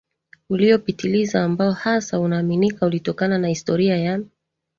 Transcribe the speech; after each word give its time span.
uliopitiliza 0.49 1.43
ambao 1.43 1.71
hasa 1.71 2.19
unaaminika 2.19 2.85
ulitokana 2.85 3.37
na 3.37 3.47
historia 3.47 3.97
ya 3.97 4.21